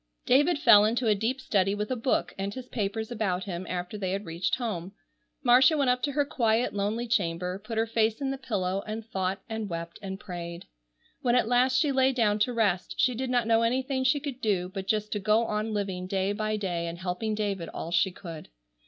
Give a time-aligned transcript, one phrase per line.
[0.25, 3.99] David fell into a deep study with a book and his papers about him, after
[3.99, 4.93] they had reached home.
[5.43, 9.05] Marcia went up to her quiet, lonely chamber, put her face in the pillow and
[9.05, 10.65] thought and wept and prayed.
[11.21, 14.41] When at last she lay down to rest she did not know anything she could
[14.41, 18.09] do but just to go on living day by day and helping David all she
[18.09, 18.49] could.